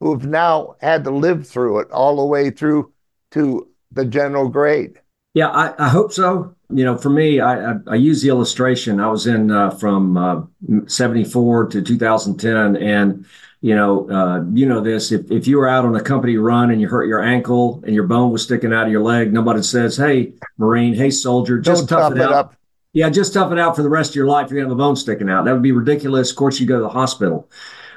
who've 0.00 0.26
now 0.26 0.76
had 0.82 1.04
to 1.04 1.10
live 1.10 1.48
through 1.48 1.78
it 1.78 1.90
all 1.90 2.16
the 2.16 2.26
way 2.26 2.50
through 2.50 2.92
to 3.30 3.66
the 3.92 4.04
general 4.04 4.50
grade? 4.50 5.00
Yeah, 5.34 5.48
I, 5.48 5.86
I 5.86 5.88
hope 5.88 6.12
so 6.12 6.56
you 6.70 6.84
know, 6.84 6.96
for 6.96 7.10
me, 7.10 7.40
I, 7.40 7.72
I, 7.72 7.74
I 7.88 7.94
use 7.94 8.22
the 8.22 8.28
illustration. 8.28 9.00
I 9.00 9.08
was 9.08 9.26
in 9.26 9.50
uh, 9.50 9.70
from 9.70 10.16
uh, 10.16 10.42
74 10.86 11.68
to 11.68 11.82
2010. 11.82 12.76
And, 12.76 13.26
you 13.60 13.74
know, 13.74 14.08
uh, 14.10 14.44
you 14.52 14.66
know 14.66 14.80
this, 14.80 15.10
if, 15.10 15.30
if 15.30 15.46
you 15.46 15.56
were 15.58 15.68
out 15.68 15.84
on 15.84 15.96
a 15.96 16.02
company 16.02 16.36
run 16.36 16.70
and 16.70 16.80
you 16.80 16.88
hurt 16.88 17.06
your 17.06 17.22
ankle 17.22 17.82
and 17.84 17.94
your 17.94 18.06
bone 18.06 18.30
was 18.30 18.42
sticking 18.42 18.72
out 18.72 18.86
of 18.86 18.92
your 18.92 19.02
leg, 19.02 19.32
nobody 19.32 19.62
says, 19.62 19.96
hey, 19.96 20.34
Marine, 20.58 20.94
hey, 20.94 21.10
soldier, 21.10 21.58
just 21.58 21.88
tough, 21.88 22.10
tough 22.10 22.16
it, 22.16 22.22
out. 22.22 22.32
Up. 22.32 22.54
Yeah, 22.92 23.08
just 23.08 23.32
tough 23.32 23.50
it 23.50 23.58
out 23.58 23.74
for 23.74 23.82
the 23.82 23.88
rest 23.88 24.10
of 24.10 24.16
your 24.16 24.26
life. 24.26 24.50
You're 24.50 24.60
going 24.60 24.68
to 24.68 24.70
have 24.70 24.78
a 24.78 24.82
bone 24.82 24.96
sticking 24.96 25.30
out. 25.30 25.44
That 25.44 25.52
would 25.52 25.62
be 25.62 25.72
ridiculous. 25.72 26.30
Of 26.30 26.36
course, 26.36 26.60
you 26.60 26.66
go 26.66 26.76
to 26.76 26.82
the 26.82 26.88
hospital. 26.88 27.50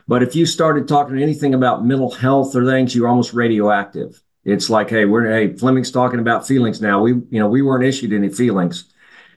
But 0.08 0.24
if 0.24 0.36
you 0.36 0.46
started 0.46 0.88
talking 0.88 1.22
anything 1.22 1.54
about 1.54 1.86
mental 1.86 2.12
health 2.12 2.56
or 2.56 2.66
things, 2.66 2.96
you're 2.96 3.08
almost 3.08 3.34
radioactive. 3.34 4.22
It's 4.44 4.70
like, 4.70 4.90
hey, 4.90 5.06
we're 5.06 5.30
hey, 5.32 5.56
Fleming's 5.56 5.92
talking 5.92 6.20
about 6.20 6.48
feelings 6.48 6.82
now. 6.82 7.02
We, 7.02 7.12
you 7.12 7.40
know, 7.40 7.48
we 7.48 7.62
weren't 7.62 7.84
issued 7.84 8.14
any 8.14 8.30
feelings. 8.30 8.86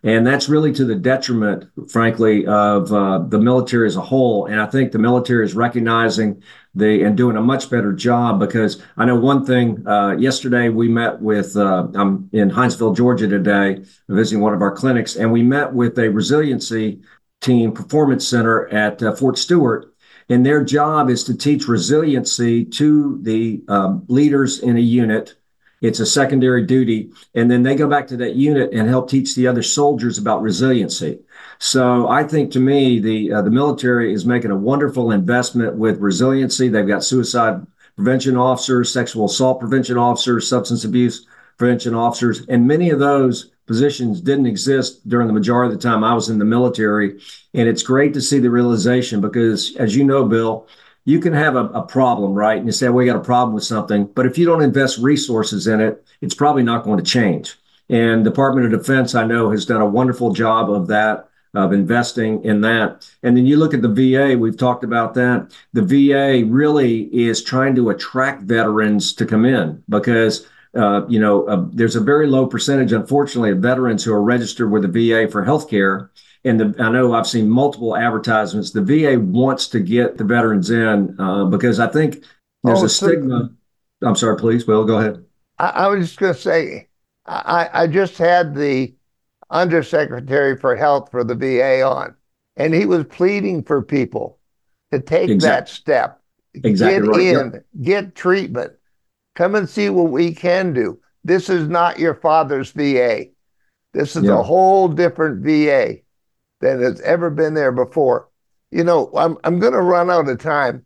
And 0.03 0.27
that's 0.27 0.51
really 0.51 0.71
to 0.75 0.85
the 0.85 0.95
detriment, 0.97 1.71
frankly, 1.91 2.47
of 2.47 2.93
uh, 2.93 3.21
the 3.21 3.39
military 3.39 3.87
as 3.87 3.97
a 3.97 4.03
whole. 4.03 4.45
And 4.45 4.61
I 4.61 4.67
think 4.67 4.93
the 4.93 4.99
military 4.99 5.47
is 5.47 5.55
recognizing 5.55 6.43
the 6.75 7.05
and 7.05 7.17
doing 7.17 7.39
a 7.39 7.41
much 7.41 7.71
better 7.71 7.91
job 7.91 8.39
because 8.39 8.83
I 8.99 9.07
know 9.07 9.17
one 9.17 9.47
thing. 9.47 9.87
Uh, 9.89 10.11
yesterday 10.19 10.69
we 10.69 10.89
met 10.89 11.23
with 11.23 11.57
uh, 11.57 11.87
I'm 11.95 12.29
in 12.33 12.51
Hinesville, 12.51 12.95
Georgia 12.95 13.27
today, 13.27 13.83
visiting 14.11 14.43
one 14.43 14.53
of 14.53 14.61
our 14.61 14.73
clinics, 14.73 15.17
and 15.17 15.33
we 15.33 15.43
met 15.43 15.73
with 15.73 15.99
a 15.99 16.11
resiliency 16.11 17.01
team 17.41 17.73
performance 17.73 18.29
center 18.29 18.69
at 18.69 19.03
uh, 19.03 19.15
Fort 19.15 19.39
Stewart 19.39 19.94
and 20.29 20.45
their 20.45 20.65
job 20.65 21.11
is 21.11 21.25
to 21.25 21.37
teach 21.37 21.69
resiliency 21.69 22.65
to 22.65 23.19
the 23.23 23.63
um, 23.69 24.05
leaders 24.09 24.61
in 24.61 24.77
a 24.77 24.81
unit. 24.81 25.35
It's 25.81 26.01
a 26.01 26.07
secondary 26.07 26.65
duty. 26.65 27.13
And 27.35 27.51
then 27.51 27.63
they 27.63 27.75
go 27.75 27.89
back 27.89 28.07
to 28.09 28.17
that 28.19 28.37
unit 28.37 28.73
and 28.73 28.89
help 28.89 29.11
teach 29.11 29.35
the 29.35 29.47
other 29.47 29.63
soldiers 29.63 30.17
about 30.17 30.41
resiliency. 30.41 31.21
So 31.59 32.09
I 32.09 32.25
think 32.25 32.53
to 32.53 32.61
me, 32.61 33.01
the, 33.01 33.33
uh, 33.33 33.43
the 33.43 33.51
military 33.51 34.15
is 34.15 34.25
making 34.25 34.51
a 34.51 34.57
wonderful 34.57 35.11
investment 35.11 35.77
with 35.77 35.99
resiliency. 35.99 36.69
They've 36.69 36.89
got 36.89 37.05
suicide 37.05 37.67
prevention 37.97 38.37
officers, 38.37 38.93
sexual 38.93 39.27
assault 39.27 39.61
prevention 39.61 39.99
officers, 39.99 40.49
substance 40.49 40.85
abuse 40.85 41.27
prevention 41.59 41.95
officers, 41.95 42.45
and 42.49 42.67
many 42.67 42.91
of 42.91 42.99
those 42.99 43.53
positions 43.67 44.21
didn't 44.21 44.47
exist 44.47 45.09
during 45.09 45.27
the 45.27 45.33
majority 45.33 45.75
of 45.75 45.81
the 45.81 45.89
time 45.89 46.05
I 46.05 46.15
was 46.15 46.29
in 46.29 46.39
the 46.39 46.45
military. 46.45 47.21
And 47.55 47.69
it's 47.69 47.83
great 47.83 48.13
to 48.15 48.21
see 48.21 48.39
the 48.39 48.51
realization 48.51 49.21
because, 49.21 49.75
as 49.77 49.97
you 49.97 50.05
know, 50.05 50.25
Bill, 50.25 50.67
you 51.05 51.21
can 51.21 51.33
have 51.33 51.57
a, 51.57 51.67
a 51.67 51.83
problem, 51.83 52.35
right? 52.35 52.57
And 52.57 52.67
you 52.67 52.73
say, 52.73 52.89
we 52.89 53.07
got 53.07 53.17
a 53.17 53.21
problem 53.21 53.55
with 53.55 53.65
something. 53.65 54.07
But 54.07 54.27
if 54.27 54.39
you 54.39 54.47
don't 54.47 54.63
invest 54.63 54.99
resources 54.99 55.67
in 55.67 55.81
it, 55.81 56.05
it's 56.21 56.35
probably 56.35 56.63
not 56.63 56.85
going 56.85 56.99
to 56.99 57.05
change. 57.05 57.57
And 57.91 58.25
Department 58.25 58.73
of 58.73 58.79
Defense, 58.79 59.15
I 59.15 59.27
know, 59.27 59.51
has 59.51 59.67
done 59.67 59.83
a 59.83 59.87
wonderful 59.87 60.33
job 60.33 60.71
of 60.71 60.87
that, 60.89 61.29
of 61.53 61.73
investing 61.73 62.43
in 62.45 62.63
that. 62.63 63.09
And 63.23 63.37
then 63.37 63.47
you 63.47 63.59
look 63.59 63.75
at 63.75 63.83
the 63.83 63.89
VA, 63.89 64.37
we've 64.39 64.57
talked 64.57 64.85
about 64.85 65.15
that. 65.15 65.53
The 65.75 65.83
VA 65.83 66.47
really 66.47 67.03
is 67.15 67.45
trying 67.45 67.75
to 67.77 67.91
attract 67.91 68.43
veterans 68.43 69.13
to 69.15 69.27
come 69.27 69.45
in 69.45 69.83
because 69.89 70.47
uh, 70.77 71.07
you 71.09 71.21
know, 71.21 71.47
uh, 71.47 71.65
there's 71.73 71.97
a 71.97 72.01
very 72.01 72.27
low 72.27 72.47
percentage, 72.47 72.93
unfortunately, 72.93 73.51
of 73.51 73.59
veterans 73.59 74.05
who 74.05 74.13
are 74.13 74.23
registered 74.23 74.71
with 74.71 74.83
the 74.83 74.89
VA 74.89 75.31
for 75.31 75.45
health 75.45 75.69
care. 75.71 76.11
And 76.45 76.61
the, 76.61 76.75
I 76.79 76.91
know 76.91 77.15
I've 77.15 77.27
seen 77.27 77.49
multiple 77.49 77.97
advertisements. 77.97 78.71
The 78.71 78.83
VA 78.83 79.19
wants 79.19 79.69
to 79.69 79.81
get 79.81 80.19
the 80.19 80.25
veterans 80.25 80.71
in 80.71 81.19
uh, 81.19 81.47
because 81.47 81.81
I 81.81 81.87
think 81.87 82.25
there's 82.63 82.83
oh, 82.83 82.87
a 82.87 82.89
stigma. 82.89 83.51
So, 84.03 84.09
I'm 84.09 84.17
sorry, 84.17 84.37
please, 84.37 84.67
Will, 84.67 84.85
go 84.85 84.99
ahead. 84.99 85.25
I, 85.59 85.69
I 85.69 85.87
was 85.89 86.09
just 86.09 86.19
going 86.19 86.35
to 86.35 86.41
say, 86.41 86.89
I, 87.27 87.71
I 87.73 87.87
just 87.87 88.19
had 88.19 88.55
the 88.55 88.95
Undersecretary 89.51 90.57
for 90.57 90.77
Health 90.77 91.11
for 91.11 91.25
the 91.25 91.35
VA 91.35 91.83
on, 91.83 92.15
and 92.57 92.75
he 92.75 92.87
was 92.87 93.05
pleading 93.05 93.63
for 93.63 93.81
people 93.83 94.39
to 94.93 95.01
take 95.01 95.31
exactly. 95.31 95.49
that 95.49 95.69
step, 95.69 96.21
exactly 96.55 97.25
get 97.25 97.37
right. 97.37 97.47
in, 97.47 97.53
yep. 97.53 97.65
get 97.83 98.15
treatment 98.15 98.73
Come 99.35 99.55
and 99.55 99.69
see 99.69 99.91
what 99.91 100.11
we 100.11 100.33
can 100.33 100.73
do. 100.73 101.01
This 101.25 101.49
is 101.49 101.69
not 101.69 101.99
your 101.99 102.15
father's 102.15 102.71
VA. 102.71 103.27
This 103.93 104.17
is 104.17 104.25
yeah. 104.25 104.39
a 104.39 104.43
whole 104.43 104.89
different 104.89 105.45
VA 105.45 105.99
than 106.61 106.83
has 106.83 107.01
ever 107.01 107.31
been 107.31 107.55
there 107.55 107.73
before. 107.73 108.29
You 108.71 108.85
know, 108.85 109.11
I'm 109.17 109.39
I'm 109.45 109.59
going 109.59 109.73
to 109.73 109.81
run 109.81 110.11
out 110.11 110.29
of 110.29 110.39
time, 110.39 110.85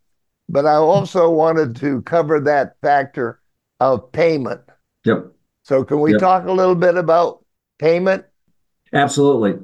but 0.49 0.67
I 0.67 0.75
also 0.75 1.31
wanted 1.31 1.77
to 1.77 2.03
cover 2.03 2.41
that 2.41 2.77
factor 2.83 3.41
of 3.81 4.13
payment. 4.13 4.61
Yep. 5.05 5.33
So, 5.63 5.85
can 5.85 6.01
we 6.01 6.13
yep. 6.13 6.21
talk 6.21 6.47
a 6.47 6.53
little 6.53 6.75
bit 6.75 6.97
about 6.97 7.45
payment? 7.79 8.25
Absolutely. 8.93 9.59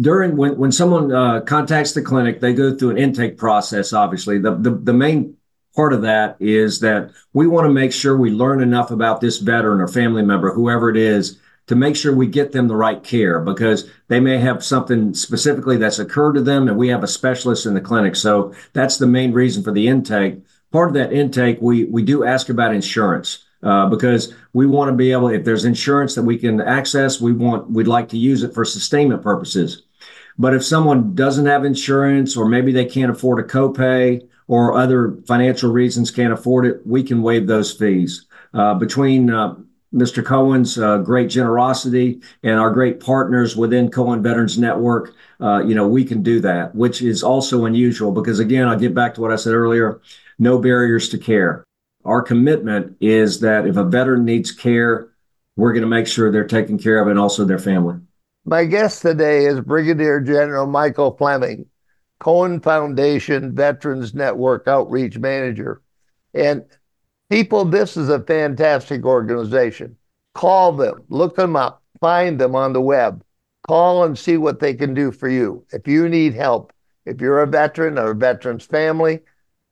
During 0.00 0.36
when, 0.36 0.56
when 0.56 0.72
someone 0.72 1.12
uh, 1.12 1.40
contacts 1.40 1.92
the 1.92 2.02
clinic, 2.02 2.40
they 2.40 2.52
go 2.52 2.76
through 2.76 2.90
an 2.90 2.98
intake 2.98 3.36
process. 3.36 3.92
Obviously, 3.92 4.38
the, 4.38 4.56
the 4.56 4.70
the 4.70 4.92
main 4.92 5.36
part 5.78 5.92
of 5.92 6.02
that 6.02 6.36
is 6.40 6.80
that 6.80 7.12
we 7.34 7.46
want 7.46 7.64
to 7.64 7.72
make 7.72 7.92
sure 7.92 8.16
we 8.16 8.32
learn 8.32 8.60
enough 8.60 8.90
about 8.90 9.20
this 9.20 9.38
veteran 9.38 9.80
or 9.80 9.86
family 9.86 10.22
member, 10.22 10.52
whoever 10.52 10.90
it 10.90 10.96
is, 10.96 11.38
to 11.68 11.76
make 11.76 11.94
sure 11.94 12.12
we 12.12 12.26
get 12.26 12.50
them 12.50 12.66
the 12.66 12.74
right 12.74 13.04
care 13.04 13.38
because 13.38 13.88
they 14.08 14.18
may 14.18 14.38
have 14.38 14.64
something 14.64 15.14
specifically 15.14 15.76
that's 15.76 16.00
occurred 16.00 16.32
to 16.32 16.40
them 16.40 16.66
and 16.66 16.76
we 16.76 16.88
have 16.88 17.04
a 17.04 17.06
specialist 17.06 17.64
in 17.64 17.74
the 17.74 17.80
clinic. 17.80 18.16
So 18.16 18.52
that's 18.72 18.98
the 18.98 19.06
main 19.06 19.30
reason 19.30 19.62
for 19.62 19.70
the 19.70 19.86
intake. 19.86 20.40
Part 20.72 20.88
of 20.88 20.94
that 20.94 21.12
intake, 21.12 21.58
we, 21.60 21.84
we 21.84 22.02
do 22.02 22.24
ask 22.24 22.48
about 22.48 22.74
insurance. 22.74 23.44
Uh, 23.62 23.88
because 23.88 24.34
we 24.52 24.66
want 24.66 24.88
to 24.88 24.96
be 24.96 25.12
able, 25.12 25.28
if 25.28 25.44
there's 25.44 25.64
insurance 25.64 26.14
that 26.16 26.22
we 26.22 26.38
can 26.38 26.60
access, 26.60 27.20
we 27.20 27.32
want, 27.32 27.70
we'd 27.70 27.88
like 27.88 28.08
to 28.08 28.18
use 28.18 28.42
it 28.42 28.54
for 28.54 28.64
sustainment 28.64 29.22
purposes. 29.22 29.82
But 30.38 30.54
if 30.54 30.64
someone 30.64 31.14
doesn't 31.14 31.46
have 31.46 31.64
insurance, 31.64 32.36
or 32.36 32.48
maybe 32.48 32.72
they 32.72 32.84
can't 32.84 33.10
afford 33.10 33.40
a 33.40 33.48
copay, 33.48 34.27
or 34.48 34.74
other 34.74 35.16
financial 35.26 35.70
reasons 35.70 36.10
can't 36.10 36.32
afford 36.32 36.66
it, 36.66 36.84
we 36.86 37.02
can 37.02 37.22
waive 37.22 37.46
those 37.46 37.72
fees. 37.72 38.26
Uh, 38.52 38.74
between 38.74 39.30
uh, 39.30 39.54
Mr. 39.94 40.24
Cohen's 40.24 40.78
uh, 40.78 40.98
great 40.98 41.30
generosity 41.30 42.20
and 42.42 42.58
our 42.58 42.72
great 42.72 42.98
partners 42.98 43.56
within 43.56 43.90
Cohen 43.90 44.22
Veterans 44.22 44.58
Network, 44.58 45.14
you 45.40 45.74
know, 45.74 45.86
we 45.86 46.04
can 46.04 46.22
do 46.22 46.40
that, 46.40 46.74
which 46.74 47.00
is 47.00 47.22
also 47.22 47.66
unusual 47.66 48.10
because, 48.10 48.40
again, 48.40 48.66
I'll 48.66 48.78
get 48.78 48.94
back 48.94 49.14
to 49.14 49.20
what 49.20 49.32
I 49.32 49.36
said 49.36 49.52
earlier 49.52 50.00
no 50.38 50.58
barriers 50.58 51.08
to 51.10 51.18
care. 51.18 51.64
Our 52.04 52.22
commitment 52.22 52.96
is 53.00 53.40
that 53.40 53.66
if 53.66 53.76
a 53.76 53.84
veteran 53.84 54.24
needs 54.24 54.52
care, 54.52 55.10
we're 55.56 55.72
going 55.72 55.82
to 55.82 55.88
make 55.88 56.06
sure 56.06 56.30
they're 56.30 56.46
taken 56.46 56.78
care 56.78 57.00
of 57.00 57.08
and 57.08 57.18
also 57.18 57.44
their 57.44 57.58
family. 57.58 57.96
My 58.44 58.64
guest 58.64 59.02
today 59.02 59.46
is 59.46 59.60
Brigadier 59.60 60.20
General 60.20 60.66
Michael 60.66 61.16
Fleming, 61.16 61.66
Cohen 62.20 62.60
Foundation 62.60 63.54
Veterans 63.54 64.14
Network 64.14 64.66
Outreach 64.66 65.18
Manager. 65.18 65.80
And 66.34 66.64
People, 67.30 67.66
this 67.66 67.96
is 67.98 68.08
a 68.08 68.20
fantastic 68.20 69.04
organization. 69.04 69.96
Call 70.34 70.72
them, 70.72 71.02
look 71.10 71.36
them 71.36 71.56
up, 71.56 71.82
find 72.00 72.40
them 72.40 72.54
on 72.54 72.72
the 72.72 72.80
web, 72.80 73.22
call 73.66 74.04
and 74.04 74.18
see 74.18 74.38
what 74.38 74.60
they 74.60 74.72
can 74.72 74.94
do 74.94 75.12
for 75.12 75.28
you. 75.28 75.64
If 75.70 75.86
you 75.86 76.08
need 76.08 76.32
help, 76.32 76.72
if 77.04 77.20
you're 77.20 77.42
a 77.42 77.46
veteran 77.46 77.98
or 77.98 78.12
a 78.12 78.14
veteran's 78.14 78.64
family, 78.64 79.20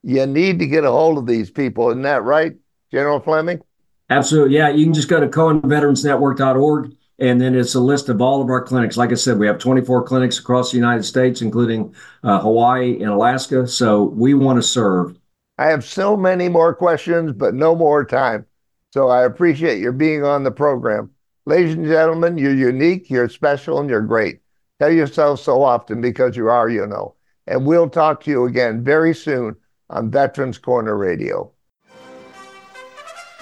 you 0.02 0.26
need 0.26 0.58
to 0.58 0.66
get 0.66 0.84
a 0.84 0.90
hold 0.90 1.16
of 1.16 1.26
these 1.26 1.50
people. 1.50 1.88
Isn't 1.88 2.02
that 2.02 2.24
right, 2.24 2.54
General 2.90 3.20
Fleming? 3.20 3.62
Absolutely. 4.10 4.56
Yeah. 4.56 4.68
You 4.68 4.84
can 4.84 4.94
just 4.94 5.08
go 5.08 5.18
to 5.18 5.26
CohenVeteransNetwork.org 5.26 6.92
and 7.18 7.40
then 7.40 7.54
it's 7.54 7.74
a 7.74 7.80
list 7.80 8.08
of 8.08 8.20
all 8.20 8.42
of 8.42 8.50
our 8.50 8.62
clinics. 8.62 8.96
Like 8.96 9.10
I 9.10 9.14
said, 9.14 9.38
we 9.38 9.46
have 9.46 9.58
24 9.58 10.04
clinics 10.04 10.38
across 10.38 10.70
the 10.70 10.76
United 10.76 11.04
States, 11.04 11.40
including 11.40 11.94
uh, 12.22 12.40
Hawaii 12.40 13.00
and 13.00 13.10
Alaska. 13.10 13.66
So 13.66 14.04
we 14.04 14.34
want 14.34 14.58
to 14.58 14.62
serve. 14.62 15.18
I 15.58 15.66
have 15.66 15.84
so 15.84 16.16
many 16.16 16.48
more 16.48 16.74
questions, 16.74 17.32
but 17.32 17.54
no 17.54 17.74
more 17.74 18.04
time. 18.04 18.44
So 18.92 19.08
I 19.08 19.24
appreciate 19.24 19.80
your 19.80 19.92
being 19.92 20.24
on 20.24 20.44
the 20.44 20.50
program. 20.50 21.10
Ladies 21.46 21.74
and 21.74 21.86
gentlemen, 21.86 22.36
you're 22.36 22.54
unique, 22.54 23.08
you're 23.08 23.28
special, 23.28 23.78
and 23.78 23.88
you're 23.88 24.02
great. 24.02 24.40
Tell 24.78 24.90
yourself 24.90 25.40
so 25.40 25.62
often 25.62 26.00
because 26.00 26.36
you 26.36 26.48
are, 26.48 26.68
you 26.68 26.86
know. 26.86 27.14
And 27.46 27.64
we'll 27.64 27.88
talk 27.88 28.22
to 28.24 28.30
you 28.30 28.44
again 28.44 28.84
very 28.84 29.14
soon 29.14 29.56
on 29.88 30.10
Veterans 30.10 30.58
Corner 30.58 30.96
Radio. 30.96 31.52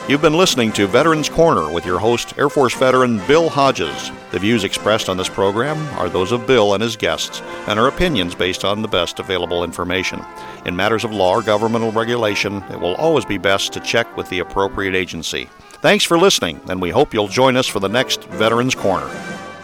You've 0.07 0.21
been 0.21 0.37
listening 0.37 0.71
to 0.73 0.87
Veterans 0.87 1.31
Corner 1.31 1.73
with 1.73 1.87
your 1.87 1.99
host, 1.99 2.37
Air 2.37 2.51
Force 2.51 2.75
veteran 2.75 3.27
Bill 3.27 3.49
Hodges. 3.49 4.11
The 4.33 4.39
views 4.39 4.63
expressed 4.63 5.09
on 5.09 5.17
this 5.17 5.31
program 5.31 5.79
are 5.99 6.11
those 6.11 6.31
of 6.31 6.47
Bill 6.47 6.75
and 6.75 6.83
his 6.83 6.95
guests 6.95 7.41
and 7.69 7.81
are 7.81 7.89
opinions 7.89 8.35
based 8.35 8.67
on 8.67 8.83
the 8.83 8.89
best 8.89 9.19
available 9.19 9.65
information. 9.65 10.23
In 10.67 10.77
matters 10.77 11.05
of 11.05 11.13
law 11.13 11.33
or 11.33 11.43
governmental 11.43 11.91
regulation, 11.91 12.63
it 12.65 12.79
will 12.79 12.97
always 12.97 13.25
be 13.25 13.39
best 13.39 13.73
to 13.73 13.81
check 13.81 14.15
with 14.15 14.29
the 14.29 14.41
appropriate 14.41 14.95
agency. 14.95 15.49
Thanks 15.81 16.05
for 16.05 16.19
listening, 16.19 16.61
and 16.69 16.83
we 16.83 16.91
hope 16.91 17.15
you'll 17.15 17.27
join 17.27 17.57
us 17.57 17.67
for 17.67 17.81
the 17.81 17.89
next 17.89 18.25
Veterans 18.25 18.75
Corner. 18.75 19.09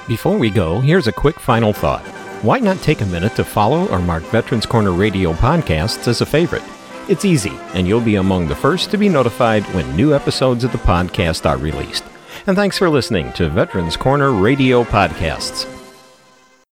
Before 0.09 0.39
we 0.39 0.49
go, 0.49 0.81
here's 0.81 1.07
a 1.07 1.13
quick 1.13 1.39
final 1.39 1.75
thought. 1.75 2.07
Why 2.41 2.61
not 2.61 2.79
take 2.79 3.03
a 3.03 3.07
minute 3.07 3.37
to 3.37 3.45
follow 3.45 3.89
or 3.89 3.99
mark 3.99 4.23
Veterans 4.23 4.65
Corner 4.65 4.93
radio 4.93 5.35
podcasts 5.35 6.09
as 6.09 6.23
a 6.23 6.27
favorite? 6.27 6.65
It's 7.09 7.25
easy, 7.25 7.59
and 7.75 7.89
you'll 7.89 8.01
be 8.01 8.17
among 8.17 8.47
the 8.47 8.55
first 8.55 8.91
to 8.91 8.99
be 8.99 9.09
notified 9.09 9.65
when 9.75 9.97
new 9.97 10.15
episodes 10.15 10.65
of 10.65 10.73
the 10.73 10.79
podcast 10.79 11.49
are 11.49 11.57
released. 11.57 12.05
And 12.47 12.57
thanks 12.57 12.79
for 12.79 12.89
listening 12.89 13.33
to 13.35 13.49
Veterans 13.49 13.97
Corner 13.97 14.33
Radio 14.33 14.85
Podcasts. 14.85 15.80